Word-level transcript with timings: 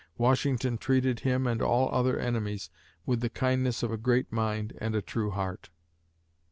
Washington 0.17 0.79
treated 0.79 1.19
him 1.19 1.45
and 1.45 1.61
all 1.61 1.93
other 1.93 2.17
enemies 2.17 2.71
with 3.05 3.19
the 3.21 3.29
kindness 3.29 3.83
of 3.83 3.91
a 3.91 3.97
great 4.01 4.31
mind 4.31 4.75
and 4.79 4.95
a 4.95 4.99
true 5.03 5.29
heart. 5.29 5.69